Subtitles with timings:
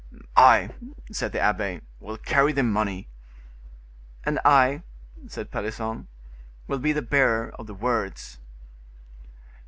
[0.35, 0.71] "I,"
[1.11, 3.07] said the abbe, "will carry the money."
[4.23, 4.81] "And I,"
[5.27, 6.07] said Pelisson,
[6.67, 8.39] "will be the bearer of the words."